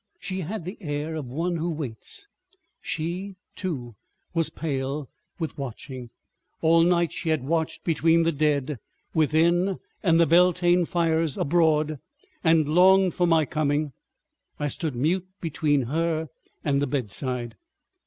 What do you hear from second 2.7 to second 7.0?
She, too, was pale with watching; all